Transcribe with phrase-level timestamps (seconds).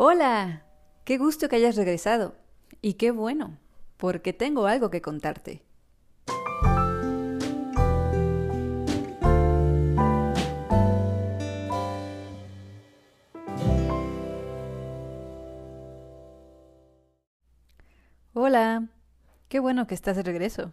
[0.00, 0.64] Hola,
[1.02, 2.36] qué gusto que hayas regresado.
[2.80, 3.58] Y qué bueno,
[3.96, 5.64] porque tengo algo que contarte.
[18.34, 18.86] Hola,
[19.48, 20.72] qué bueno que estás de regreso.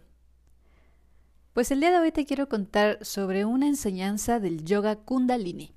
[1.53, 5.73] Pues el día de hoy te quiero contar sobre una enseñanza del yoga kundalini.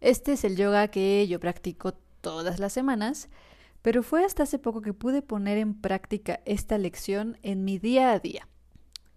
[0.00, 3.28] Este es el yoga que yo practico todas las semanas,
[3.82, 8.12] pero fue hasta hace poco que pude poner en práctica esta lección en mi día
[8.12, 8.48] a día.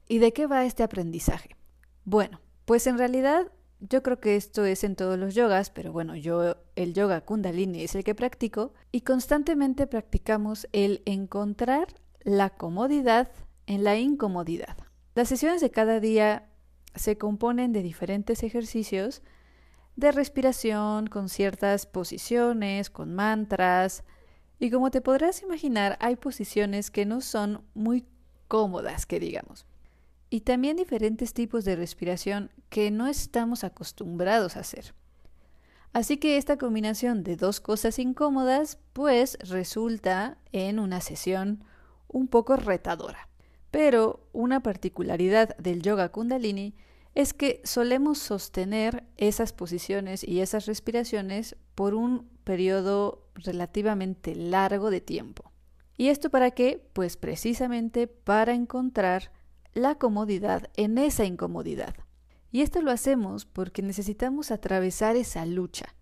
[0.07, 1.55] ¿Y de qué va este aprendizaje?
[2.03, 6.15] Bueno, pues en realidad yo creo que esto es en todos los yogas, pero bueno,
[6.15, 11.87] yo el yoga kundalini es el que practico y constantemente practicamos el encontrar
[12.21, 13.31] la comodidad
[13.65, 14.77] en la incomodidad.
[15.15, 16.49] Las sesiones de cada día
[16.95, 19.23] se componen de diferentes ejercicios
[19.95, 24.03] de respiración con ciertas posiciones, con mantras,
[24.61, 28.05] y como te podrás imaginar, hay posiciones que no son muy
[28.47, 29.65] cómodas, que digamos.
[30.29, 34.93] Y también diferentes tipos de respiración que no estamos acostumbrados a hacer.
[35.93, 41.63] Así que esta combinación de dos cosas incómodas, pues resulta en una sesión
[42.07, 43.29] un poco retadora.
[43.71, 46.75] Pero una particularidad del yoga kundalini
[47.13, 55.01] es que solemos sostener esas posiciones y esas respiraciones por un periodo relativamente largo de
[55.01, 55.51] tiempo.
[55.97, 56.87] ¿Y esto para qué?
[56.93, 59.31] Pues precisamente para encontrar
[59.73, 61.95] la comodidad en esa incomodidad.
[62.51, 65.95] Y esto lo hacemos porque necesitamos atravesar esa lucha.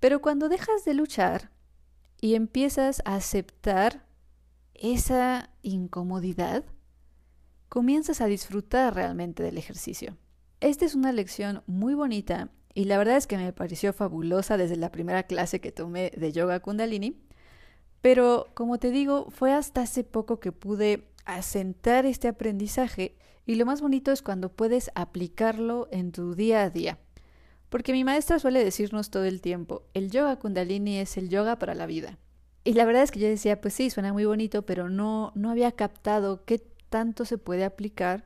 [0.00, 1.50] Pero cuando dejas de luchar
[2.20, 4.06] y empiezas a aceptar
[4.74, 6.64] esa incomodidad,
[7.68, 10.16] comienzas a disfrutar realmente del ejercicio.
[10.60, 14.76] Esta es una lección muy bonita y la verdad es que me pareció fabulosa desde
[14.76, 17.20] la primera clase que tomé de yoga kundalini,
[18.00, 23.66] pero como te digo, fue hasta hace poco que pude asentar este aprendizaje y lo
[23.66, 26.98] más bonito es cuando puedes aplicarlo en tu día a día.
[27.68, 31.74] Porque mi maestra suele decirnos todo el tiempo, el yoga kundalini es el yoga para
[31.74, 32.18] la vida.
[32.64, 35.50] Y la verdad es que yo decía, pues sí, suena muy bonito, pero no, no
[35.50, 38.24] había captado qué tanto se puede aplicar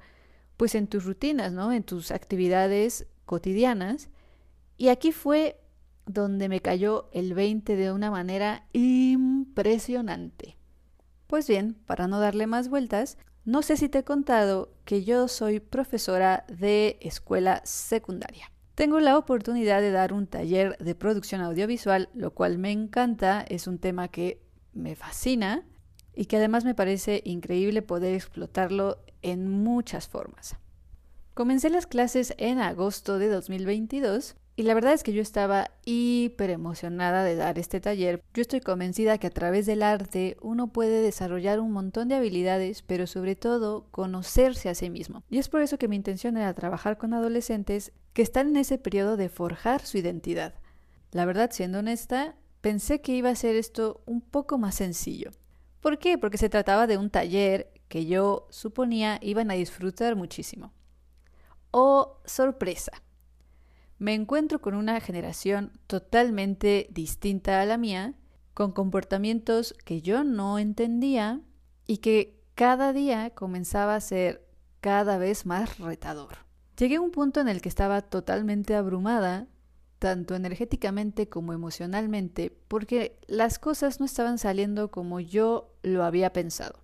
[0.56, 1.72] pues en tus rutinas, ¿no?
[1.72, 4.10] En tus actividades cotidianas.
[4.76, 5.60] Y aquí fue
[6.06, 10.56] donde me cayó el 20 de una manera impresionante.
[11.26, 15.28] Pues bien, para no darle más vueltas, no sé si te he contado que yo
[15.28, 18.52] soy profesora de escuela secundaria.
[18.74, 23.66] Tengo la oportunidad de dar un taller de producción audiovisual, lo cual me encanta, es
[23.66, 24.42] un tema que
[24.72, 25.64] me fascina
[26.14, 30.56] y que además me parece increíble poder explotarlo en muchas formas.
[31.34, 36.50] Comencé las clases en agosto de 2022 y la verdad es que yo estaba hiper
[36.50, 38.22] emocionada de dar este taller.
[38.34, 42.82] Yo estoy convencida que a través del arte uno puede desarrollar un montón de habilidades,
[42.82, 45.22] pero sobre todo conocerse a sí mismo.
[45.30, 48.76] Y es por eso que mi intención era trabajar con adolescentes que están en ese
[48.76, 50.54] periodo de forjar su identidad.
[51.12, 55.30] La verdad, siendo honesta, pensé que iba a ser esto un poco más sencillo.
[55.82, 56.16] ¿Por qué?
[56.16, 60.72] Porque se trataba de un taller que yo suponía iban a disfrutar muchísimo.
[61.72, 62.92] Oh, sorpresa.
[63.98, 68.14] Me encuentro con una generación totalmente distinta a la mía,
[68.54, 71.40] con comportamientos que yo no entendía
[71.86, 74.46] y que cada día comenzaba a ser
[74.80, 76.36] cada vez más retador.
[76.78, 79.48] Llegué a un punto en el que estaba totalmente abrumada
[80.02, 86.80] tanto energéticamente como emocionalmente, porque las cosas no estaban saliendo como yo lo había pensado.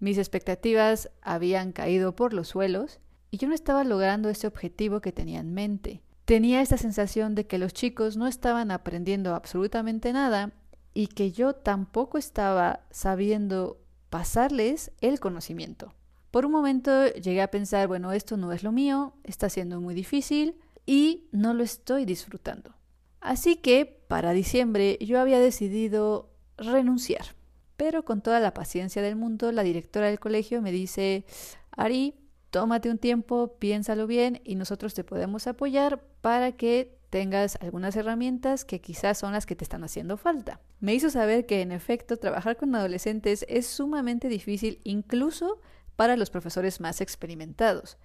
[0.00, 2.98] Mis expectativas habían caído por los suelos
[3.30, 6.00] y yo no estaba logrando ese objetivo que tenía en mente.
[6.24, 10.52] Tenía esta sensación de que los chicos no estaban aprendiendo absolutamente nada
[10.94, 15.92] y que yo tampoco estaba sabiendo pasarles el conocimiento.
[16.30, 19.94] Por un momento llegué a pensar, bueno, esto no es lo mío, está siendo muy
[19.94, 20.56] difícil,
[20.86, 22.74] y no lo estoy disfrutando.
[23.20, 27.36] Así que para diciembre yo había decidido renunciar.
[27.76, 31.24] Pero con toda la paciencia del mundo, la directora del colegio me dice,
[31.70, 32.14] Ari,
[32.50, 38.64] tómate un tiempo, piénsalo bien y nosotros te podemos apoyar para que tengas algunas herramientas
[38.64, 40.60] que quizás son las que te están haciendo falta.
[40.80, 45.60] Me hizo saber que en efecto trabajar con adolescentes es sumamente difícil incluso
[45.96, 47.98] para los profesores más experimentados.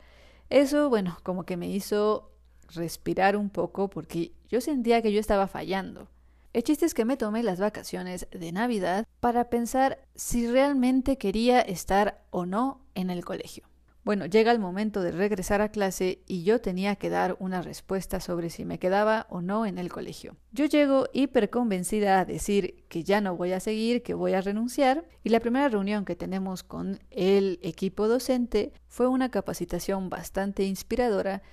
[0.49, 2.36] Eso, bueno, como que me hizo
[2.73, 6.07] respirar un poco porque yo sentía que yo estaba fallando.
[6.53, 11.61] El chiste es que me tomé las vacaciones de Navidad para pensar si realmente quería
[11.61, 13.63] estar o no en el colegio.
[14.07, 18.21] Bueno, llega el momento de regresar a clase y yo tenía que dar una respuesta
[18.21, 20.37] sobre si me quedaba o no en el colegio.
[20.53, 24.39] Yo llego hiper convencida a decir que ya no voy a seguir, que voy a
[24.39, 30.63] renunciar y la primera reunión que tenemos con el equipo docente fue una capacitación bastante
[30.63, 31.43] inspiradora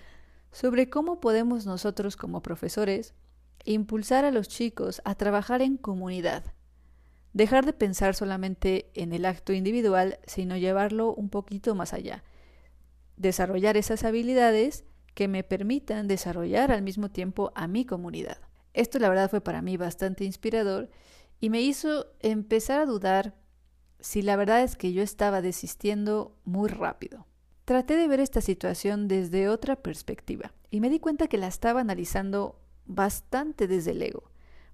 [0.54, 3.12] sobre cómo podemos nosotros como profesores
[3.64, 6.44] impulsar a los chicos a trabajar en comunidad.
[7.34, 12.24] Dejar de pensar solamente en el acto individual, sino llevarlo un poquito más allá
[13.16, 14.84] desarrollar esas habilidades
[15.14, 18.38] que me permitan desarrollar al mismo tiempo a mi comunidad.
[18.72, 20.90] Esto la verdad fue para mí bastante inspirador
[21.40, 23.34] y me hizo empezar a dudar
[24.00, 27.26] si la verdad es que yo estaba desistiendo muy rápido.
[27.64, 31.80] Traté de ver esta situación desde otra perspectiva y me di cuenta que la estaba
[31.80, 34.24] analizando bastante desde el ego,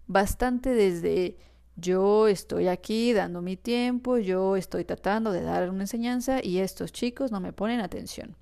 [0.09, 1.37] bastante desde
[1.77, 6.93] yo estoy aquí dando mi tiempo, yo estoy tratando de dar una enseñanza y estos
[6.93, 8.37] chicos no me ponen atención.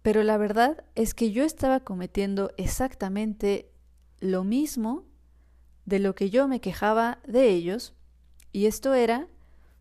[0.00, 3.70] Pero la verdad es que yo estaba cometiendo exactamente
[4.20, 5.04] lo mismo
[5.84, 7.94] de lo que yo me quejaba de ellos,
[8.52, 9.28] y esto era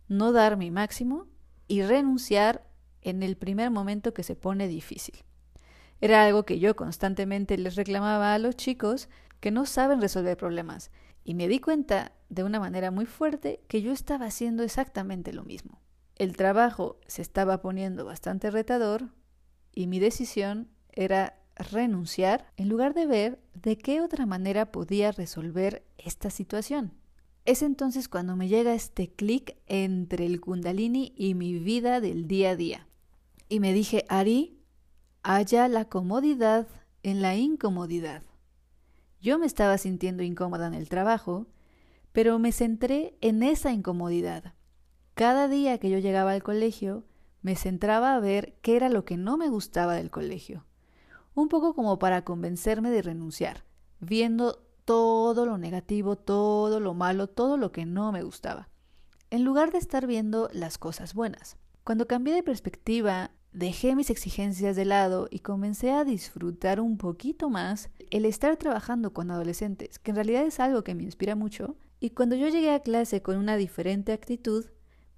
[0.09, 1.27] no dar mi máximo
[1.67, 2.67] y renunciar
[3.01, 5.23] en el primer momento que se pone difícil.
[5.99, 9.09] Era algo que yo constantemente les reclamaba a los chicos
[9.39, 10.91] que no saben resolver problemas,
[11.23, 15.43] y me di cuenta de una manera muy fuerte que yo estaba haciendo exactamente lo
[15.43, 15.79] mismo.
[16.15, 19.09] El trabajo se estaba poniendo bastante retador
[19.73, 25.83] y mi decisión era renunciar en lugar de ver de qué otra manera podía resolver
[25.97, 26.93] esta situación.
[27.45, 32.51] Es entonces cuando me llega este clic entre el kundalini y mi vida del día
[32.51, 32.87] a día.
[33.51, 34.63] Y me dije, Ari,
[35.23, 36.69] haya la comodidad
[37.03, 38.23] en la incomodidad.
[39.19, 41.47] Yo me estaba sintiendo incómoda en el trabajo,
[42.13, 44.53] pero me centré en esa incomodidad.
[45.15, 47.03] Cada día que yo llegaba al colegio,
[47.41, 50.65] me centraba a ver qué era lo que no me gustaba del colegio,
[51.33, 53.65] un poco como para convencerme de renunciar,
[53.99, 58.69] viendo todo lo negativo, todo lo malo, todo lo que no me gustaba,
[59.29, 61.57] en lugar de estar viendo las cosas buenas.
[61.83, 67.49] Cuando cambié de perspectiva, dejé mis exigencias de lado y comencé a disfrutar un poquito
[67.49, 71.75] más el estar trabajando con adolescentes, que en realidad es algo que me inspira mucho,
[71.99, 74.65] y cuando yo llegué a clase con una diferente actitud,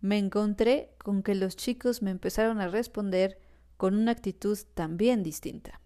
[0.02, 3.38] me encontré con que los chicos me empezaron a responder
[3.78, 5.80] con una actitud también distinta.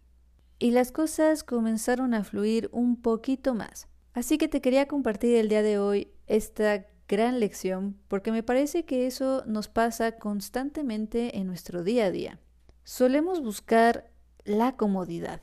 [0.60, 3.88] Y las cosas comenzaron a fluir un poquito más.
[4.14, 8.86] Así que te quería compartir el día de hoy esta gran lección porque me parece
[8.86, 12.40] que eso nos pasa constantemente en nuestro día a día.
[12.84, 14.12] Solemos buscar
[14.44, 15.42] la comodidad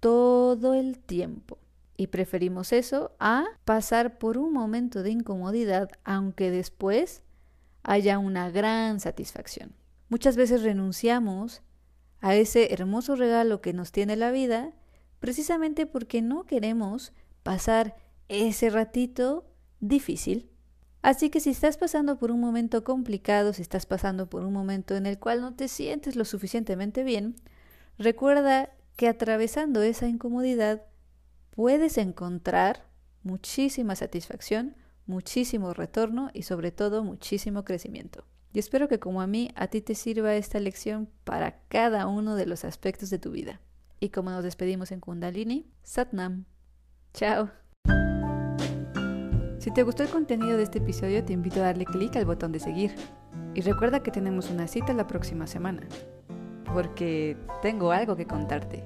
[0.00, 1.58] todo el tiempo
[1.96, 7.22] y preferimos eso a pasar por un momento de incomodidad aunque después
[7.82, 9.74] haya una gran satisfacción.
[10.08, 11.62] Muchas veces renunciamos
[12.20, 14.72] a ese hermoso regalo que nos tiene la vida
[15.20, 17.12] precisamente porque no queremos
[17.42, 17.96] pasar
[18.28, 19.46] ese ratito
[19.80, 20.50] difícil
[21.06, 24.96] Así que si estás pasando por un momento complicado, si estás pasando por un momento
[24.96, 27.36] en el cual no te sientes lo suficientemente bien,
[27.96, 30.82] recuerda que atravesando esa incomodidad
[31.52, 32.88] puedes encontrar
[33.22, 34.74] muchísima satisfacción,
[35.06, 38.24] muchísimo retorno y sobre todo muchísimo crecimiento.
[38.52, 42.34] Y espero que como a mí, a ti te sirva esta lección para cada uno
[42.34, 43.60] de los aspectos de tu vida.
[44.00, 46.46] Y como nos despedimos en Kundalini, Satnam.
[47.14, 47.65] Chao.
[49.66, 52.52] Si te gustó el contenido de este episodio, te invito a darle clic al botón
[52.52, 52.94] de seguir.
[53.52, 55.82] Y recuerda que tenemos una cita la próxima semana,
[56.72, 58.84] porque tengo algo que contarte.